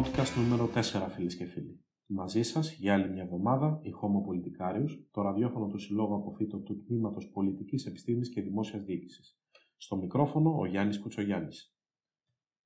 [0.00, 1.84] Podcast νούμερο 4 φίλες και φίλοι.
[2.06, 6.82] Μαζί σας για άλλη μια εβδομάδα η Homo Politicarius, το ραδιόφωνο του Συλλόγου Αποφύτω του
[6.84, 9.38] Τμήματος Πολιτικής Επιστήμης και Δημόσιας Διοίκησης.
[9.76, 11.76] Στο μικρόφωνο ο Γιάννης Κουτσογιάννης.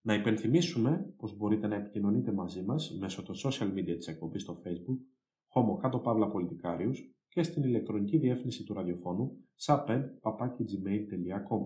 [0.00, 4.56] Να υπενθυμίσουμε πως μπορείτε να επικοινωνείτε μαζί μας μέσω των social media της εκπομπής στο
[4.64, 4.98] facebook
[5.54, 6.96] Homo κάτω παύλα Politicarius
[7.28, 11.62] και στην ηλεκτρονική διεύθυνση του ραδιοφώνου saped.gmail.com.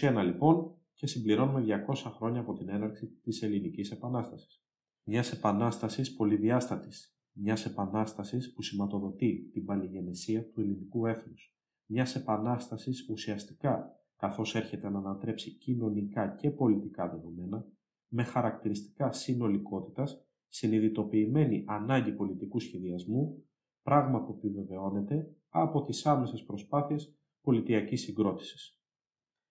[0.00, 4.62] «2021 λοιπόν και συμπληρώνουμε 200 χρόνια από την έναρξη της Ελληνικής Επανάστασης.
[5.04, 13.98] Μιας επανάστασης πολυδιάστατης, μιας επανάστασης που σηματοδοτεί την παλιγενεσία του ελληνικού έθνους, μιας επανάστασης ουσιαστικά
[14.18, 17.66] καθώς έρχεται να ανατρέψει κοινωνικά και πολιτικά δεδομένα,
[18.08, 23.44] με χαρακτηριστικά συνολικότητας, συνειδητοποιημένη ανάγκη πολιτικού σχεδιασμού,
[23.82, 28.80] πράγμα που επιβεβαιώνεται από τις άμεσες προσπάθειες πολιτιακής συγκρότησης.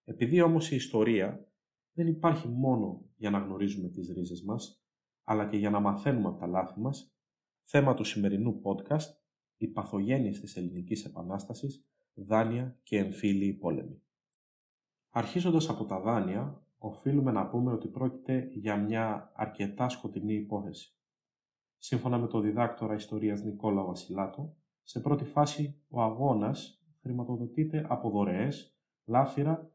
[0.09, 1.47] Επειδή όμως η ιστορία
[1.93, 4.83] δεν υπάρχει μόνο για να γνωρίζουμε τις ρίζες μας,
[5.23, 7.15] αλλά και για να μαθαίνουμε από τα λάθη μας,
[7.63, 9.15] θέμα του σημερινού podcast,
[9.57, 14.01] οι παθογένειες της ελληνικής επανάστασης, δάνεια και εμφύλιοι πόλεμοι.
[15.09, 20.97] Αρχίζοντας από τα δάνεια, οφείλουμε να πούμε ότι πρόκειται για μια αρκετά σκοτεινή υπόθεση.
[21.77, 28.77] Σύμφωνα με το διδάκτορα ιστορίας Νικόλα Βασιλάτο, σε πρώτη φάση ο αγώνας χρηματοδοτείται από δωρεές,
[29.05, 29.71] λάφυρα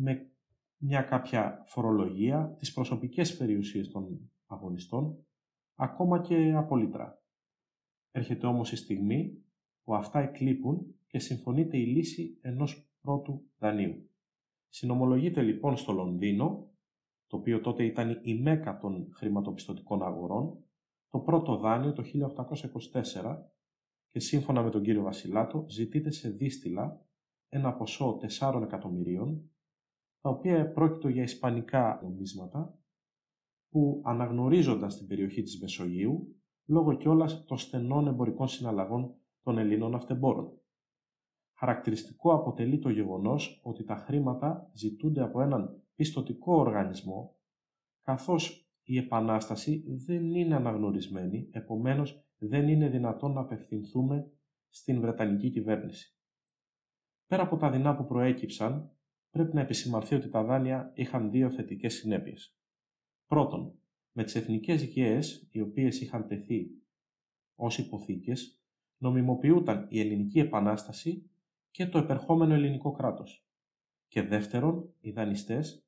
[0.00, 0.30] με
[0.76, 5.26] μια κάποια φορολογία, τις προσωπικές περιουσίες των αγωνιστών,
[5.74, 7.22] ακόμα και απολύτρα.
[8.10, 9.44] Έρχεται όμως η στιγμή
[9.84, 14.10] που αυτά εκλείπουν και συμφωνείται η λύση ενός πρώτου δανείου.
[14.68, 16.70] Συνομολογείται λοιπόν στο Λονδίνο,
[17.26, 20.64] το οποίο τότε ήταν η μέκα των χρηματοπιστωτικών αγορών,
[21.08, 22.02] το πρώτο δάνειο το
[23.22, 23.38] 1824
[24.08, 27.06] και σύμφωνα με τον κύριο Βασιλάτο ζητείται σε δίστηλα
[27.48, 29.50] ένα ποσό 4 εκατομμυρίων
[30.20, 32.78] τα οποία πρόκειτο για ισπανικά νομίσματα
[33.68, 36.36] που αναγνωρίζονταν στην περιοχή της Μεσογείου
[36.66, 40.60] λόγω κιόλας των στενών εμπορικών συναλλαγών των Ελλήνων αυτεμπόρων.
[41.58, 47.36] Χαρακτηριστικό αποτελεί το γεγονός ότι τα χρήματα ζητούνται από έναν πιστοτικό οργανισμό
[48.02, 54.32] καθώς η Επανάσταση δεν είναι αναγνωρισμένη, επομένως δεν είναι δυνατόν να απευθυνθούμε
[54.68, 56.18] στην Βρετανική κυβέρνηση.
[57.26, 58.90] Πέρα από τα δεινά που προέκυψαν,
[59.30, 62.56] πρέπει να επισημανθεί ότι τα δάνεια είχαν δύο θετικές συνέπειες.
[63.26, 63.78] Πρώτον,
[64.12, 66.70] με τις εθνικές γέες, οι οποίες είχαν τεθεί
[67.54, 68.60] ως υποθήκες,
[68.96, 71.30] νομιμοποιούταν η ελληνική επανάσταση
[71.70, 73.46] και το επερχόμενο ελληνικό κράτος.
[74.08, 75.86] Και δεύτερον, οι δανειστές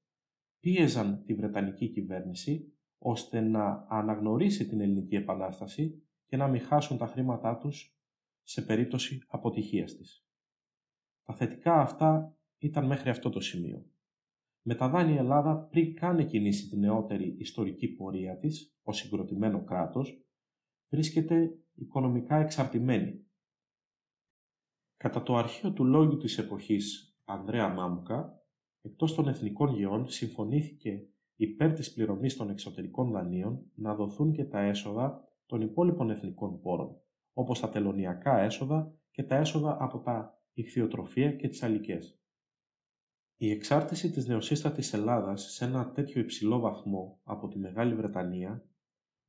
[0.60, 7.06] πίεζαν τη Βρετανική κυβέρνηση ώστε να αναγνωρίσει την ελληνική επανάσταση και να μην χάσουν τα
[7.06, 7.96] χρήματά τους
[8.42, 10.26] σε περίπτωση αποτυχίας της.
[11.22, 13.86] Τα θετικά αυτά ήταν μέχρι αυτό το σημείο.
[14.62, 19.64] Με τα δάνεια η Ελλάδα πριν καν κινήσει την νεότερη ιστορική πορεία της ως συγκροτημένο
[19.64, 20.26] κράτος,
[20.88, 23.26] βρίσκεται οικονομικά εξαρτημένη.
[24.96, 28.42] Κατά το αρχείο του λόγου της εποχής Ανδρέα Μάμουκα,
[28.80, 31.06] εκτός των εθνικών γεών συμφωνήθηκε
[31.36, 37.00] υπέρ της πληρωμής των εξωτερικών δανείων να δοθούν και τα έσοδα των υπόλοιπων εθνικών πόρων,
[37.32, 42.21] όπως τα τελωνιακά έσοδα και τα έσοδα από τα ηχθειοτροφία και τις αλικές.
[43.42, 48.64] Η εξάρτηση της νεοσύστατης Ελλάδας σε ένα τέτοιο υψηλό βαθμό από τη Μεγάλη Βρετανία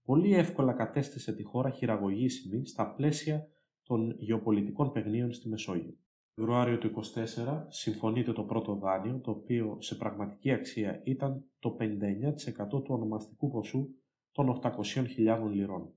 [0.06, 3.48] πολύ εύκολα κατέστησε τη χώρα χειραγωγήσιμη στα πλαίσια
[3.84, 5.98] των γεωπολιτικών παιγνίων στη Μεσόγειο.
[6.34, 12.68] Φεβρουάριο του 24 συμφωνείται το πρώτο δάνειο, το οποίο σε πραγματική αξία ήταν το 59%
[12.70, 13.90] του ονομαστικού ποσού
[14.32, 15.94] των 800.000 λιρών.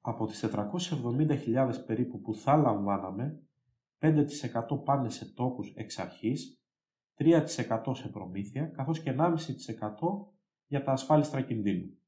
[0.00, 3.42] Από τις 470.000 περίπου που θα λαμβάναμε,
[3.98, 4.24] 5%
[4.84, 6.59] πάνε σε τόκους εξ αρχής
[7.20, 9.34] 3% σε προμήθεια, καθώς και 1,5%
[10.66, 11.98] για τα ασφάλιστρα κινδύνου.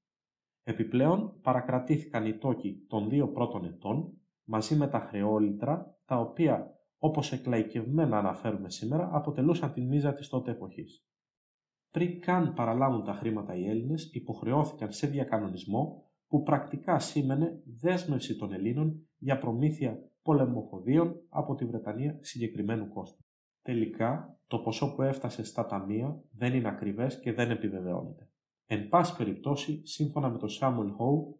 [0.63, 7.33] Επιπλέον, παρακρατήθηκαν οι τόκοι των δύο πρώτων ετών, μαζί με τα χρεόλυτρα, τα οποία, όπως
[7.33, 11.07] εκλαϊκευμένα αναφέρουμε σήμερα, αποτελούσαν την μίζα της τότε εποχής.
[11.91, 18.53] Πριν καν παραλάβουν τα χρήματα οι Έλληνες, υποχρεώθηκαν σε διακανονισμό που πρακτικά σήμαινε δέσμευση των
[18.53, 23.22] Ελλήνων για προμήθεια πολεμοφοδίων από τη Βρετανία συγκεκριμένου κόστους.
[23.63, 28.29] Τελικά, το ποσό που έφτασε στα ταμεία δεν είναι ακριβές και δεν επιβεβαιώνεται.
[28.67, 31.35] Εν πάση περιπτώσει, σύμφωνα με τον Samuel Howe,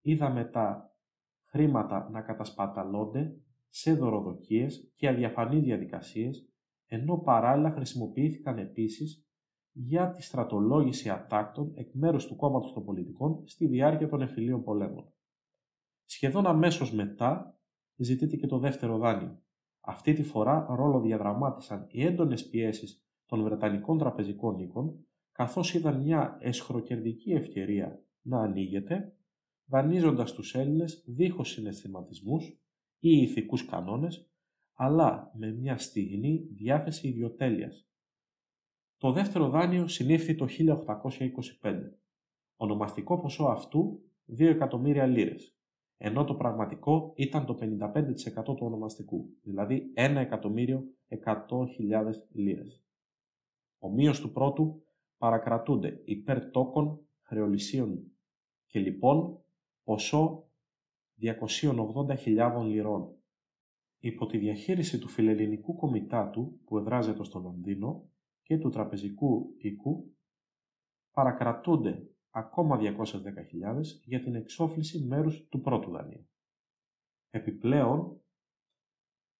[0.00, 0.96] είδαμε τα
[1.44, 3.36] χρήματα να κατασπαταλώνται
[3.68, 6.48] σε δωροδοκίες και αδιαφανείς διαδικασίες
[6.86, 9.26] ενώ παράλληλα χρησιμοποιήθηκαν επίσης
[9.72, 15.12] για τη στρατολόγηση ατάκτων εκ μέρους του κόμματος των πολιτικών στη διάρκεια των εφηλίων πολέμων.
[16.04, 17.58] Σχεδόν αμέσως μετά
[17.96, 19.42] ζητείται και το δεύτερο δάνειο.
[19.86, 26.36] Αυτή τη φορά ρόλο διαδραμάτισαν οι έντονες πιέσεις των Βρετανικών τραπεζικών οίκων, καθώς είδαν μια
[26.40, 29.16] εσχροκερδική ευκαιρία να ανοίγεται,
[29.64, 32.44] δανείζοντας τους Έλληνες δίχως συναισθηματισμούς
[32.98, 34.30] ή ηθικούς κανόνες,
[34.74, 37.88] αλλά με μια στιγμή διάθεση ιδιοτέλειας.
[38.96, 41.98] Το δεύτερο δάνειο συνήφθη το 1825.
[42.56, 44.02] Ονομαστικό ποσό αυτού
[44.38, 45.56] 2 εκατομμύρια λίρες,
[45.96, 50.84] ενώ το πραγματικό ήταν το 55% του ονομαστικού, δηλαδή 1 εκατομμύριο
[51.24, 52.84] 100.000 λίρες.
[53.78, 54.84] Ομοίως του πρώτου
[55.18, 58.12] παρακρατούνται υπέρ τόκων, χρεολυσίων
[58.66, 59.44] και λοιπόν
[59.84, 60.48] ποσό
[61.20, 63.16] 280.000 λιρών.
[63.98, 68.08] Υπό τη διαχείριση του φιλελληνικού κομιτάτου που εδράζεται στο Λονδίνο
[68.42, 70.14] και του τραπεζικού οίκου
[71.12, 76.28] παρακρατούνται ακόμα 210.000 για την εξόφληση μέρους του πρώτου δανείου.
[77.30, 78.22] Επιπλέον,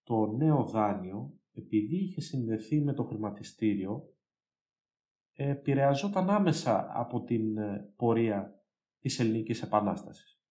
[0.03, 4.13] το νέο δάνειο, επειδή είχε συνδεθεί με το χρηματιστήριο,
[5.33, 8.63] επηρεαζόταν άμεσα από την ε, πορεία
[8.99, 10.41] της Ελληνικής Επανάστασης.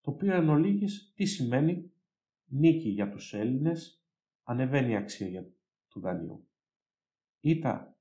[0.00, 1.92] Το οποίο εν ολίγης τι σημαίνει;
[2.46, 4.04] Νίκη για τους Έλληνες,
[4.42, 5.52] ανεβαίνει η αξία για,
[5.88, 6.48] του δανείου.
[7.40, 7.98] Ήτα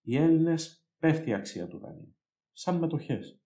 [0.00, 2.14] οι Έλληνες πέφτει η αξία του δανείου
[2.54, 3.40] σαν μετοχές.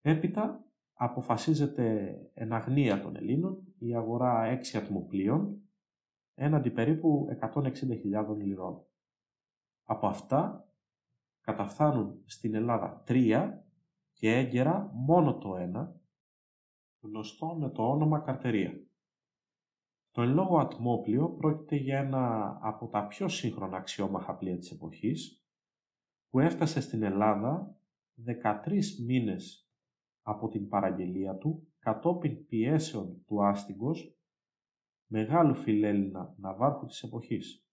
[0.00, 5.62] Έπειτα αποφασίζεται εν αγνία των Ελλήνων η αγορά έξι ατμοπλοίων
[6.34, 8.86] έναντι περίπου 160.000 λιρών.
[9.84, 10.68] Από αυτά
[11.40, 13.66] καταφθάνουν στην Ελλάδα τρία
[14.12, 16.00] και έγκαιρα μόνο το ένα,
[17.00, 18.86] γνωστό με το όνομα καρτερία.
[20.10, 25.43] Το εν λόγω ατμόπλιο πρόκειται για ένα από τα πιο σύγχρονα αξιόμαχα πλοία της εποχής,
[26.34, 27.76] που έφτασε στην Ελλάδα
[28.64, 29.70] 13 μήνες
[30.22, 34.18] από την παραγγελία του κατόπιν πιέσεων του άστιγκος
[35.10, 37.66] μεγάλου φιλέλληνα ναυάρχου της εποχής.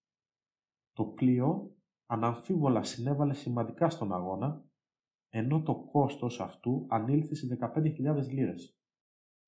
[0.93, 1.75] Το πλοίο
[2.05, 4.65] αναμφίβολα συνέβαλε σημαντικά στον αγώνα,
[5.29, 8.77] ενώ το κόστος αυτού ανήλθε σε 15.000 λίρες.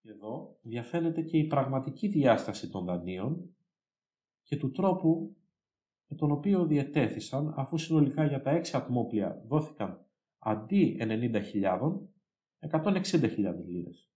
[0.01, 3.55] Εδώ διαφαίνεται και η πραγματική διάσταση των δανείων
[4.43, 5.35] και του τρόπου
[6.13, 10.05] με τον οποίο διετέθησαν αφού συνολικά για τα έξι ατμόπλια δόθηκαν
[10.37, 11.41] αντί 90.000,
[12.71, 14.11] 160.000 λίρες.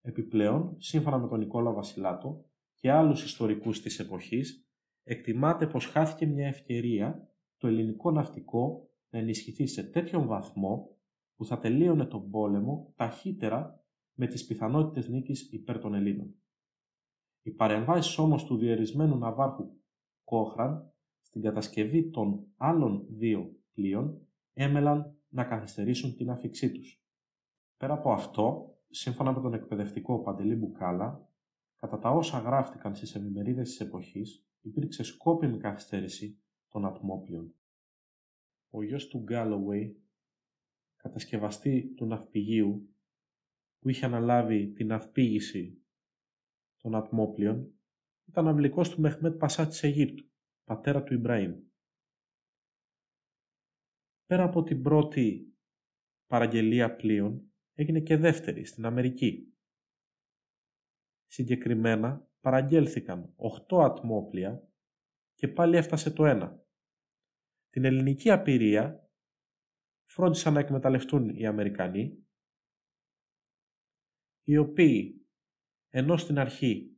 [0.00, 2.44] Επιπλέον, σύμφωνα με τον Νικόλα Βασιλάτο
[2.74, 4.68] και άλλους ιστορικούς της εποχής,
[5.02, 10.96] εκτιμάται πως χάθηκε μια ευκαιρία το ελληνικό ναυτικό να ενισχυθεί σε τέτοιον βαθμό
[11.34, 13.84] που θα τελείωνε τον πόλεμο ταχύτερα
[14.14, 16.34] με τις πιθανότητες νίκης υπέρ των Ελλήνων.
[17.42, 19.84] Οι παρεμβάσεις όμως του διερισμένου ναυάρχου
[20.26, 27.04] Κόχραν στην κατασκευή των άλλων δύο πλοίων έμελαν να καθυστερήσουν την αφήξή τους.
[27.76, 31.28] Πέρα από αυτό, σύμφωνα με τον εκπαιδευτικό Παντελή Μπουκάλα,
[31.76, 37.54] κατά τα όσα γράφτηκαν στις εφημερίδες της εποχής, υπήρξε σκόπιμη καθυστέρηση των ατμόπλων.
[38.70, 40.02] Ο γιος του Γκάλοουεϊ,
[40.96, 42.94] κατασκευαστή του ναυπηγείου,
[43.78, 45.82] που είχε αναλάβει την ναυπήγηση
[46.76, 47.75] των ατμόπλων,
[48.28, 50.30] ήταν αυλικός του Μεχμέτ Πασά της Αιγύπτου,
[50.64, 51.62] πατέρα του Ιμπραήμ.
[54.26, 55.56] Πέρα από την πρώτη
[56.26, 59.56] παραγγελία πλοίων, έγινε και δεύτερη στην Αμερική.
[61.26, 63.34] Συγκεκριμένα παραγγέλθηκαν
[63.68, 64.68] 8 ατμόπλια
[65.34, 66.64] και πάλι έφτασε το ένα.
[67.70, 69.10] Την ελληνική απειρία
[70.08, 72.26] φρόντισαν να εκμεταλλευτούν οι Αμερικανοί,
[74.42, 75.26] οι οποίοι
[75.88, 76.95] ενώ στην αρχή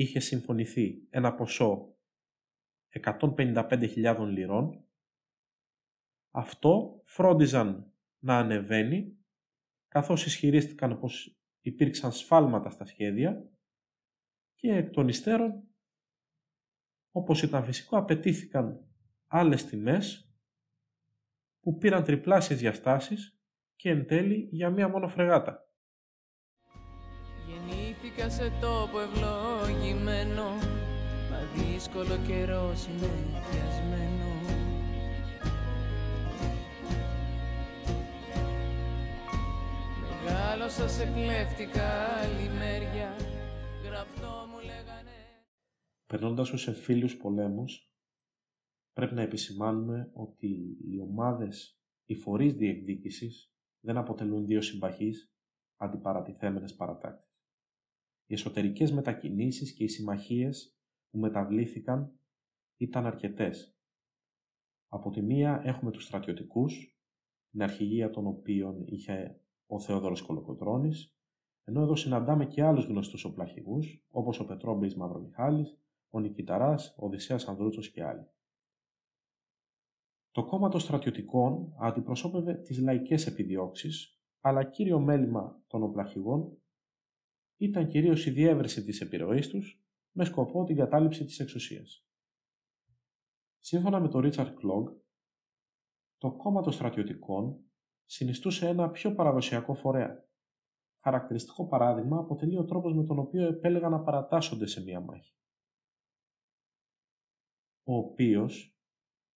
[0.00, 1.96] είχε συμφωνηθεί ένα ποσό
[3.02, 4.84] 155.000 λιρών,
[6.30, 9.18] αυτό φρόντιζαν να ανεβαίνει,
[9.88, 13.50] καθώς ισχυρίστηκαν πως υπήρξαν σφάλματα στα σχέδια
[14.54, 15.68] και εκ των υστέρων,
[17.10, 18.86] όπως ήταν φυσικό, απαιτήθηκαν
[19.26, 20.32] άλλες τιμές
[21.60, 23.40] που πήραν τριπλάσιες διαστάσεις
[23.76, 25.67] και εν τέλει για μία μόνο φρεγάτα.
[28.28, 30.48] Γεννήθηκα σε τόπο ευλογημένο
[31.30, 34.26] Μα δύσκολο καιρό συνεχιασμένο
[40.24, 41.90] Μεγάλωσα σε κλέφτικα
[42.26, 43.16] λιμέρια
[43.84, 45.46] Γραφτό μου λέγανε
[46.06, 47.92] Περνώντας στους εμφύλιους πολέμους
[48.92, 55.32] πρέπει να επισημάνουμε ότι οι ομάδες, οι φορείς διεκδίκησης δεν αποτελούν δύο συμπαχείς
[55.76, 57.27] αντιπαρατηθέμενες παρατάξεις.
[58.30, 60.78] Οι εσωτερικές μετακινήσεις και οι συμμαχίες
[61.10, 62.18] που μεταβλήθηκαν
[62.76, 63.76] ήταν αρκετές.
[64.88, 66.98] Από τη μία έχουμε τους στρατιωτικούς,
[67.50, 71.16] την αρχηγία των οποίων είχε ο Θεόδωρος Κολοκοτρώνης,
[71.64, 77.48] ενώ εδώ συναντάμε και άλλους γνωστούς οπλαρχηγούς, όπως ο Πετρόμπης Μαυρομιχάλης, ο Νικηταράς, ο Οδυσσέας
[77.48, 78.26] Ανδρούτσος και άλλοι.
[80.30, 86.62] Το κόμμα των στρατιωτικών αντιπροσώπευε τις λαϊκές επιδιώξεις, αλλά κύριο μέλημα των οπλαρχηγών
[87.58, 92.06] ήταν κυρίως η διεύρυνση της επιρροής τους με σκοπό την κατάληψη της εξουσίας.
[93.58, 94.88] Σύμφωνα με τον Ρίτσαρντ Κλόγκ,
[96.18, 97.60] το κόμμα των στρατιωτικών
[98.04, 100.26] συνιστούσε ένα πιο παραδοσιακό φορέα.
[101.02, 105.36] Χαρακτηριστικό παράδειγμα αποτελεί ο τρόπος με τον οποίο επέλεγαν να παρατάσσονται σε μία μάχη.
[107.82, 108.78] Ο οποίος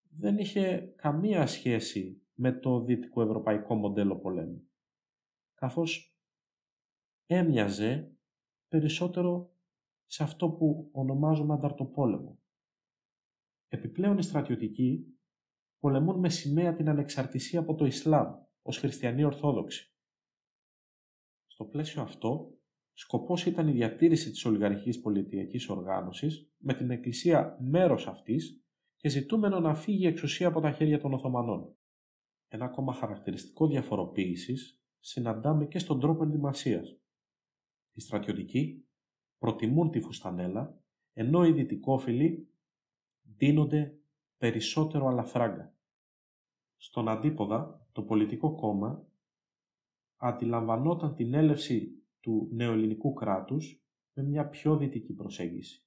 [0.09, 4.69] δεν είχε καμία σχέση με το δυτικό ευρωπαϊκό μοντέλο πολέμου,
[5.55, 6.12] καθώς
[7.37, 8.17] έμοιαζε
[8.69, 9.57] περισσότερο
[10.07, 12.39] σε αυτό που ονομάζουμε ανταρτοπόλεμο.
[13.69, 15.19] Επιπλέον οι στρατιωτικοί
[15.79, 19.95] πολεμούν με σημαία την ανεξαρτησία από το Ισλάμ ως χριστιανοί Ορθόδοξοι.
[21.47, 22.59] Στο πλαίσιο αυτό,
[22.93, 28.65] σκοπός ήταν η διατήρηση της ολιγαρχικής πολιτιακής οργάνωσης με την Εκκλησία μέρος αυτής
[28.97, 31.77] και ζητούμενο να φύγει η εξουσία από τα χέρια των Οθωμανών.
[32.49, 37.02] Ένα ακόμα χαρακτηριστικό διαφοροποίησης συναντάμε και στον τρόπο ενδυμασίας.
[37.93, 38.87] Οι στρατιωτικοί
[39.39, 40.81] προτιμούν τη φουστανέλα,
[41.13, 42.49] ενώ οι δυτικόφιλοι
[43.23, 43.99] δίνονται
[44.37, 45.75] περισσότερο αλαφράγκα.
[46.77, 49.07] Στον αντίποδα, το πολιτικό κόμμα
[50.17, 53.83] αντιλαμβανόταν την έλευση του νεοελληνικού κράτους
[54.13, 55.87] με μια πιο δυτική προσέγγιση.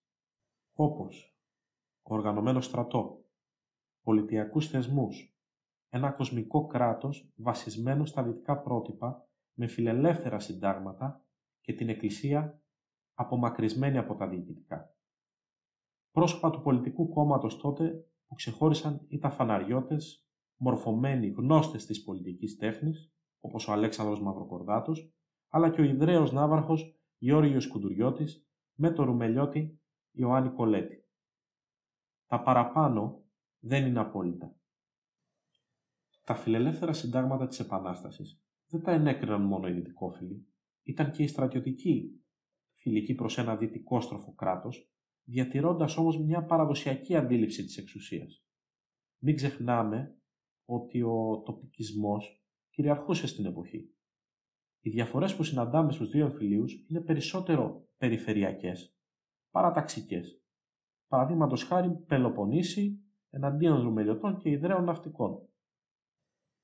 [0.74, 1.38] Όπως
[2.02, 3.26] οργανωμένο στρατό,
[4.02, 5.36] πολιτιακούς θεσμούς,
[5.90, 11.25] ένα κοσμικό κράτος βασισμένο στα δυτικά πρότυπα με φιλελεύθερα συντάγματα
[11.66, 12.62] και την Εκκλησία
[13.14, 14.96] απομακρυσμένη από τα διοικητικά.
[16.12, 23.68] Πρόσωπα του πολιτικού κόμματος τότε που ξεχώρισαν ήταν φαναριώτες, μορφωμένοι γνώστες της πολιτικής τέχνης, όπως
[23.68, 25.14] ο Αλέξανδρος Μαυροκορδάτος,
[25.50, 29.82] αλλά και ο Ιδραίος Ναύαρχος Γιώργος Κουντουριώτης με το Ρουμελιώτη
[30.12, 31.06] Ιωάννη Κολέτη.
[32.26, 33.24] Τα παραπάνω
[33.60, 34.56] δεν είναι απόλυτα.
[36.24, 40.48] Τα φιλελεύθερα συντάγματα της Επανάστασης δεν τα ενέκριναν μόνο οι δυτικόφιλοι,
[40.86, 42.24] ήταν και οι στρατιωτικοί,
[42.74, 44.90] φιλικοί προς ένα δυτικόστροφο κράτος,
[45.24, 48.46] διατηρώντας όμως μια παραδοσιακή αντίληψη της εξουσίας.
[49.18, 50.20] Μην ξεχνάμε
[50.66, 53.90] ότι ο τοπικισμός κυριαρχούσε στην εποχή.
[54.80, 58.96] Οι διαφορές που συναντάμε στους δύο εμφυλίους είναι περισσότερο περιφερειακές
[59.52, 60.42] παρά ταξικές.
[61.08, 63.00] Παραδείγματος χάρη Πελοποννήσι
[63.30, 65.50] εναντίον Ρουμελιωτών και Ιδραίων Ναυτικών.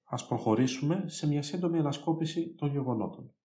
[0.04, 3.36] Ας προχωρήσουμε σε μια σύντομη ανασκόπηση των γεγονότων.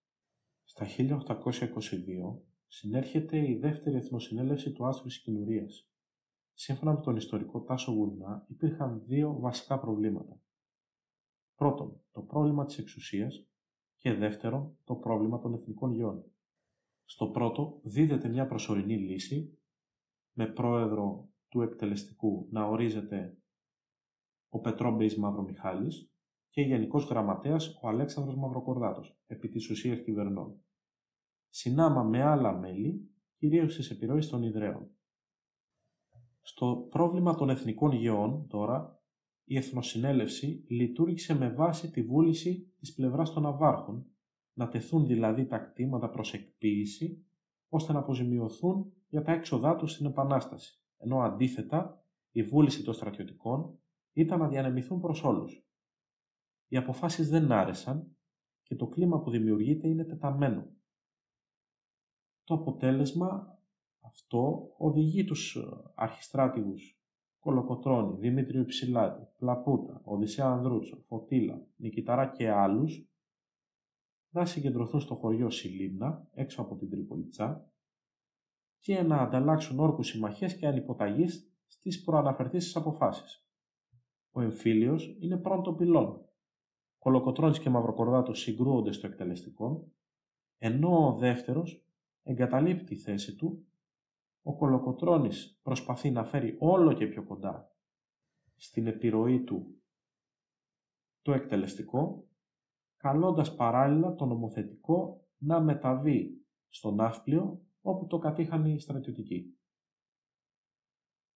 [0.69, 5.91] Στα 1822 συνέρχεται η δεύτερη εθνοσυνέλευση του άστρου της Κινουρίας.
[6.53, 10.41] Σύμφωνα με τον ιστορικό Τάσο Γουρνά, υπήρχαν δύο βασικά προβλήματα.
[11.55, 13.47] Πρώτον, το πρόβλημα της εξουσίας
[13.97, 16.25] και δεύτερον, το πρόβλημα των εθνικών γεών.
[17.05, 19.59] Στο πρώτο, δίδεται μια προσωρινή λύση
[20.33, 23.37] με πρόεδρο του εκτελεστικού να ορίζεται
[24.49, 26.11] ο Πετρόμπεης Μαυρομιχάλης
[26.57, 30.61] και γενικός γραμματέας ο Αλέξανδρος Μαυροκορδάτος, επί της ουσίας κυβερνών
[31.49, 34.91] συνάμα με άλλα μέλη, κυρίως στις επιρροές των Ιδραίων.
[36.41, 39.01] Στο πρόβλημα των εθνικών γεών, τώρα,
[39.45, 44.07] η Εθνοσυνέλευση λειτουργήσε με βάση τη βούληση της πλευράς των Αβάρχων,
[44.53, 47.25] να τεθούν δηλαδή τα κτήματα προς εκποίηση,
[47.69, 53.79] ώστε να αποζημιωθούν για τα έξοδά τους στην Επανάσταση, ενώ αντίθετα η βούληση των στρατιωτικών
[54.13, 55.66] ήταν να διανεμηθούν προς όλους.
[56.69, 58.17] Οι αποφάσεις δεν άρεσαν
[58.63, 60.75] και το κλίμα που δημιουργείται είναι τεταμένο.
[62.45, 63.59] Το αποτέλεσμα
[64.01, 65.61] αυτό οδηγεί τους ε,
[65.95, 67.01] αρχιστράτηγους
[67.39, 73.11] Κολοκοτρώνη, Δημήτριο Υψηλάτη, Πλαπούτα, Οδυσσέα Ανδρούτσο, Φωτίλα, Νικηταρά και άλλους
[74.29, 77.71] να συγκεντρωθούν στο χωριό Σιλίμνα, έξω από την Τριπολιτσά
[78.79, 83.47] και να ανταλλάξουν όρκους συμμαχίες και ανυποταγής στις προαναφερθήσεις αποφάσεις.
[84.31, 86.25] Ο εμφύλιος είναι πρώτο πυλών.
[87.07, 89.93] Κολοκοτρώνης και Μαυροκορδάτος συγκρούονται στο εκτελεστικό,
[90.59, 91.85] ενώ ο δεύτερος
[92.23, 93.67] εγκαταλείπει τη θέση του,
[94.43, 97.77] ο Κολοκοτρώνης προσπαθεί να φέρει όλο και πιο κοντά
[98.57, 99.83] στην επιρροή του
[101.23, 102.29] το εκτελεστικό,
[102.97, 109.59] καλώντας παράλληλα το νομοθετικό να μεταβεί στο ναύπλιο όπου το κατήχαν οι στρατιωτικοί.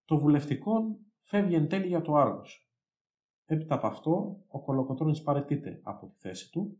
[0.04, 2.69] Το βουλευτικό φεύγει εν τέλει για το Άργος.
[3.52, 6.78] Έπειτα από αυτό, ο Κολοκοτρώνης παρετείται από τη θέση του.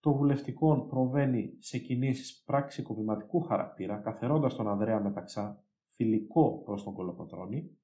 [0.00, 7.78] Το βουλευτικό προβαίνει σε κινήσεις πραξικοπηματικού χαρακτήρα, καθερώντας τον Ανδρέα Μεταξά φιλικό προς τον Κολοκοτρώνη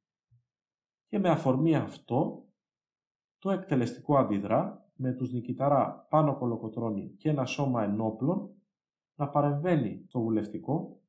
[1.08, 2.46] και με αφορμή αυτό
[3.38, 8.50] το εκτελεστικό αντιδρά με τους νικηταρά πάνω κολοκοτρώνη και ένα σώμα ενόπλων
[9.14, 11.00] να παρεμβαίνει το βουλευτικό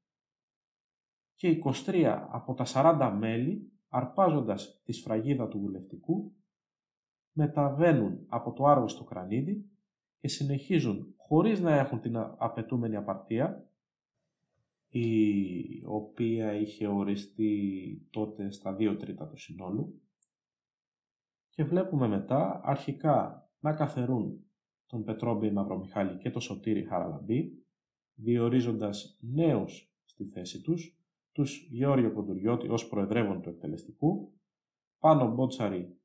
[1.35, 6.33] και 23 από τα 40 μέλη, αρπάζοντας τη σφραγίδα του βουλευτικού,
[7.33, 9.65] μεταβαίνουν από το άργο στο κρανίδι
[10.19, 13.67] και συνεχίζουν χωρίς να έχουν την απαιτούμενη απαρτία,
[14.89, 20.01] η οποία είχε οριστεί τότε στα 2 τρίτα του συνόλου,
[21.49, 24.45] και βλέπουμε μετά αρχικά να καθερούν
[24.85, 27.65] τον Πετρόμπη Μαυρομιχάλη και τον Σωτήρη Χαραλαμπή,
[28.13, 30.97] διορίζοντας νέους στη θέση τους,
[31.31, 34.33] τους Γεώργιο Κοντουριώτη ως προεδρεύον του εκτελεστικού,
[34.99, 35.97] Πάνο Μπότσαρη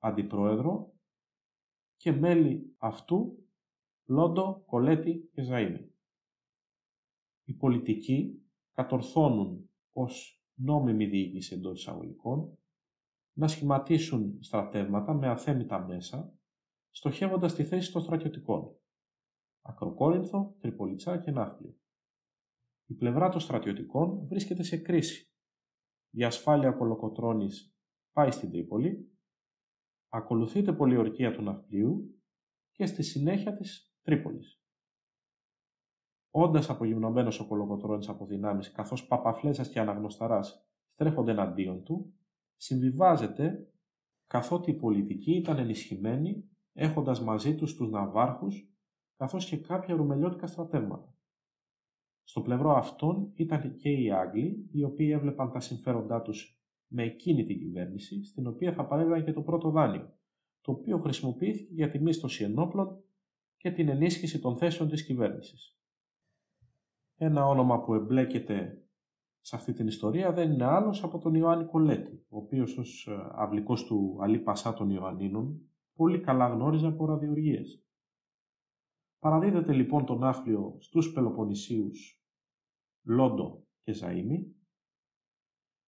[0.00, 0.94] αντιπρόεδρο
[1.96, 3.44] και μέλη αυτού
[4.04, 5.88] Λόντο, Κολέτη και Ζαΐμι.
[7.44, 8.42] Οι πολιτικοί
[8.72, 12.58] κατορθώνουν ως νόμιμη διοίκηση εντός εισαγωγικών
[13.32, 16.34] να σχηματίσουν στρατεύματα με αθέμητα μέσα,
[16.90, 18.76] στοχεύοντας τη θέση των στρατιωτικών.
[19.62, 21.76] Ακροκόρινθο, Τριπολιτσά και Ναύπλιο.
[22.86, 25.32] Η πλευρά των στρατιωτικών βρίσκεται σε κρίση.
[26.10, 27.74] Η ασφάλεια κολοκοτρώνης
[28.12, 29.19] πάει στην Τρίπολη,
[30.10, 32.20] ακολουθείται πολιορκία του Ναυπλίου
[32.70, 34.62] και στη συνέχεια της Τρίπολης.
[36.30, 42.14] Όντας απογυμνωμένος ο κολοκοτρώνης από δυνάμεις καθώς Παπαφλέσας και Αναγνωσταράς στρέφονται εναντίον του,
[42.56, 43.72] συμβιβάζεται
[44.26, 48.70] καθότι η πολιτική ήταν ενισχυμένη έχοντας μαζί τους τους ναυάρχους
[49.16, 51.14] καθώς και κάποια ρουμελιώτικα στρατεύματα.
[52.22, 56.59] Στο πλευρό αυτών ήταν και οι Άγγλοι, οι οποίοι έβλεπαν τα συμφέροντά τους
[56.92, 60.18] με εκείνη την κυβέρνηση, στην οποία θα παρέβαινε και το πρώτο δάνειο,
[60.60, 63.04] το οποίο χρησιμοποιήθηκε για τη μίσθωση ενόπλων
[63.56, 65.78] και την ενίσχυση των θέσεων της κυβέρνησης.
[67.16, 68.84] Ένα όνομα που εμπλέκεται
[69.40, 73.30] σε αυτή την ιστορία δεν είναι άλλος από τον Ιωάννη Κολέτη, ο οποίος ως ε,
[73.32, 75.60] αυλικός του Αλή Πασά των Ιωαννίνων
[75.94, 77.84] πολύ καλά γνώριζε από ραδιοργίες.
[79.18, 82.24] Παραδίδεται λοιπόν τον άφλιο στους Πελοποννησίους
[83.02, 84.59] Λόντο και Ζαΐμι,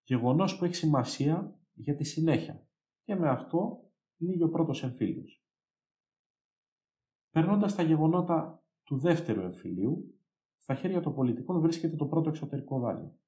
[0.05, 2.67] γεγονός που έχει σημασία για τη συνέχεια
[3.03, 5.47] και με αυτό λύγει ο πρώτος εμφύλιος.
[7.31, 10.15] Περνώντας τα γεγονότα του δεύτερου εμφυλίου,
[10.57, 13.19] στα χέρια των πολιτικών βρίσκεται το πρώτο εξωτερικό δάνειο.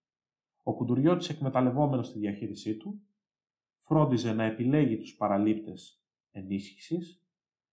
[0.63, 3.03] Ο Κουντουριώτης εκμεταλλευόμενος τη διαχείρισή του,
[3.79, 7.27] φρόντιζε να επιλέγει τους παραλήπτες ενίσχυσης,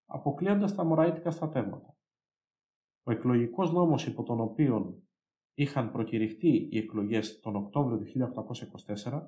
[0.06, 1.98] αποκλείοντας τα μωραΐτικα στρατεύματα.
[3.04, 5.04] Ο εκλογικός νόμος υπό τον οποίο
[5.62, 8.34] είχαν προκηρυχτεί οι εκλογές τον Οκτώβριο του
[9.04, 9.22] 1824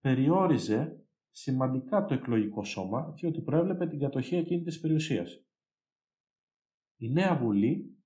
[0.00, 5.44] περιόριζε σημαντικά το εκλογικό σώμα διότι προέβλεπε την κατοχή εκείνη της περιουσίας.
[6.96, 7.98] Η νέα Βουλή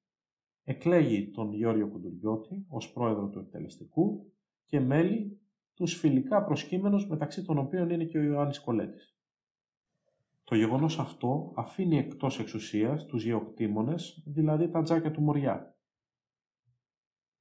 [0.65, 4.33] εκλέγει τον Γιώργο Κουντουριώτη ως πρόεδρο του εκτελεστικού
[4.67, 5.41] και μέλη
[5.75, 9.19] τους φιλικά προσκύμενους μεταξύ των οποίων είναι και ο Ιωάννης Κολέτης.
[10.45, 15.74] Το γεγονός αυτό αφήνει εκτός εξουσίας τους γεωκτήμονες, δηλαδή τα τζάκια του Μοριά.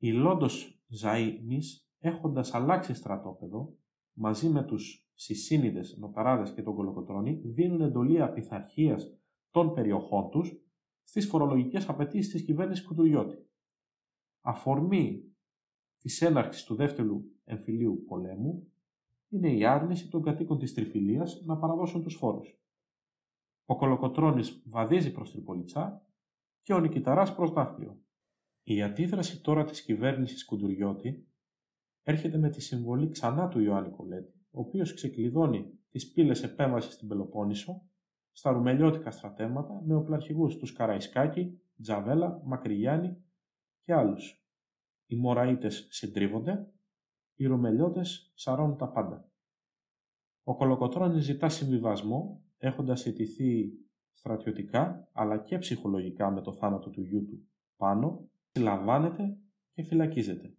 [0.03, 3.77] Οι Λόντος Ζαΐμις, έχοντας αλλάξει στρατόπεδο,
[4.13, 9.17] μαζί με τους Σισίνιδες, Νοταράδες και τον Κολοκοτρώνη, δίνουν εντολή απειθαρχίας
[9.51, 10.61] των περιοχών τους
[11.03, 13.49] στις φορολογικές απαιτήσεις της κυβέρνησης Κουντουριώτη.
[14.41, 15.35] Αφορμή
[15.97, 18.71] της έναρξης του δεύτερου εμφυλίου πολέμου
[19.29, 22.59] είναι η άρνηση των κατοίκων της Τριφυλίας να παραδώσουν τους φόρους.
[23.65, 26.07] Ο Κολοκοτρώνης βαδίζει προς Τριπολιτσά
[26.61, 27.97] και ο Νικηταράς προς Ναύπλιο.
[28.63, 31.27] Η αντίδραση τώρα της κυβέρνησης Κουντουριώτη
[32.03, 37.07] έρχεται με τη συμβολή ξανά του Ιωάννη Κολέτη, ο οποίος ξεκλειδώνει τις πύλες επέμβασης στην
[37.07, 37.81] Πελοπόννησο,
[38.31, 43.23] στα ρουμελιώτικα στρατεύματα με οπλαρχηγούς τους Καραϊσκάκη, Τζαβέλα, Μακρυγιάννη
[43.81, 44.45] και άλλους.
[45.05, 46.71] Οι Μωραΐτες συντρίβονται,
[47.35, 49.29] οι Ρουμελιώτες σαρώνουν τα πάντα.
[50.43, 53.71] Ο Κολοκοτρώνης ζητά συμβιβασμό έχοντας αιτηθεί
[54.11, 59.37] στρατιωτικά αλλά και ψυχολογικά με το θάνατο του γιού του πάνω, συλλαμβάνεται
[59.73, 60.57] και φυλακίζεται.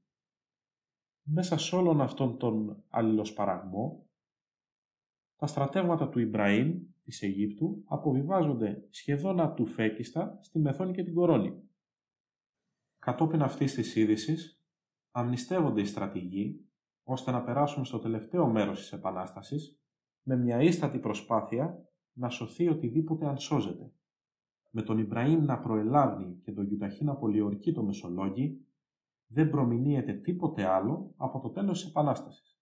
[1.23, 4.09] Μέσα σε όλον αυτόν τον αλληλοσπαραγμό,
[5.37, 11.63] τα στρατεύματα του Ιμπραήμ της Αιγύπτου αποβιβάζονται σχεδόν ατουφέκιστα στη Μεθόνη και την Κορώνη.
[12.99, 14.65] Κατόπιν αυτής της είδησης,
[15.11, 16.69] αμνηστεύονται οι στρατηγοί
[17.03, 19.81] ώστε να περάσουμε στο τελευταίο μέρος της Επανάστασης
[20.23, 23.93] με μια ίστατη προσπάθεια να σωθεί οτιδήποτε αν σώζεται.
[24.77, 28.67] Με τον Ιμπραήμ να προελάβει και τον Γιουταχή να πολιορκεί το Μεσολόγγι,
[29.27, 32.59] δεν προμηνύεται τίποτε άλλο από το τέλος της Επανάστασης.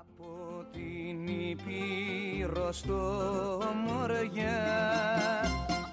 [0.00, 3.20] Από την Ήπειρο στο
[3.86, 4.62] Μοριά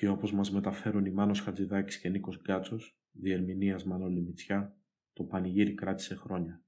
[0.00, 4.78] και όπως μας μεταφέρουν οι Μάνος Χατζηδάκης και Νίκος Γκάτσος, διερμηνίας Μανώλη Μητσιά,
[5.12, 6.64] το πανηγύρι κράτησε χρόνια,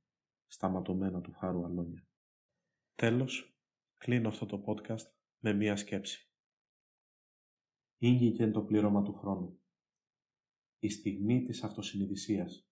[0.47, 2.07] σταματωμένα του χάρου αλόνια.
[2.95, 3.59] Τέλος,
[3.97, 5.07] κλείνω αυτό το podcast
[5.39, 6.33] με μία σκέψη.
[7.99, 9.61] Ήγηκε το πλήρωμα του χρόνου.
[10.79, 12.71] Η στιγμή της αυτοσυνειδησίας.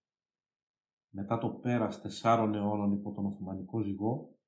[1.15, 4.39] Μετά το πέρας τεσσάρων αιώνων υπό τον Οθωμανικό ζυγό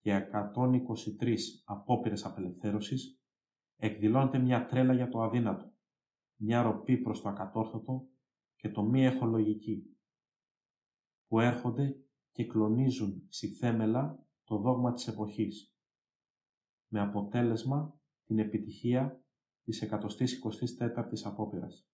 [0.00, 3.21] και 123 απόπειρες απελευθέρωσης,
[3.82, 5.72] εκδηλώνεται μια τρέλα για το αδύνατο,
[6.36, 8.08] μια ροπή προς το ακατόρθωτο
[8.56, 9.96] και το μη εχολογική,
[11.26, 11.96] που έρχονται
[12.30, 15.76] και κλονίζουν στη θέμελα το δόγμα της εποχής,
[16.88, 19.24] με αποτέλεσμα την επιτυχία
[19.62, 21.88] της 124ης απόπειρας.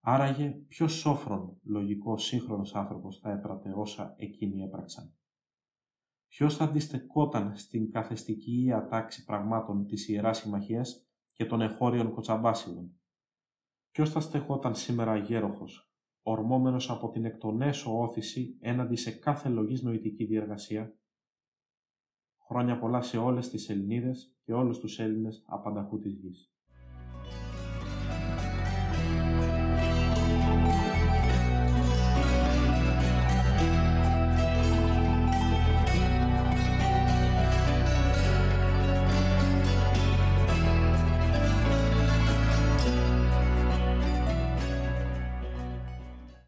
[0.00, 5.16] Άραγε ποιο σόφρον λογικό σύγχρονος άνθρωπος θα έπρατε όσα εκείνοι έπραξαν.
[6.34, 13.00] Ποιος θα αντιστεκόταν στην καθεστική ατάξη πραγμάτων της Ιεράς Συμμαχίας και των εχώριων κοτσαμπάσιλων;
[13.90, 15.92] Ποιος θα στεχόταν σήμερα γέροχος,
[16.22, 20.98] ορμόμενος από την εκ των έσω όθηση έναντι σε κάθε λογής νοητική διεργασία;
[22.46, 26.51] Χρόνια πολλά σε όλες τις Ελληνίδες και όλους τους Έλληνες απανταχού της γης.